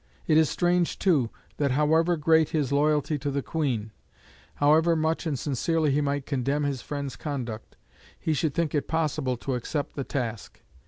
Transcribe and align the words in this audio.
It 0.25 0.35
is 0.35 0.49
strange, 0.49 0.97
too, 0.97 1.29
that 1.57 1.69
however 1.73 2.17
great 2.17 2.49
his 2.49 2.71
loyalty 2.71 3.19
to 3.19 3.29
the 3.29 3.43
Queen, 3.43 3.91
however 4.55 4.95
much 4.95 5.27
and 5.27 5.37
sincerely 5.37 5.91
he 5.91 6.01
might 6.01 6.25
condemn 6.25 6.63
his 6.63 6.81
friend's 6.81 7.15
conduct, 7.15 7.77
he 8.19 8.33
should 8.33 8.55
think 8.55 8.73
it 8.73 8.87
possible 8.87 9.37
to 9.37 9.53
accept 9.53 9.95
the 9.95 10.03
task. 10.03 10.63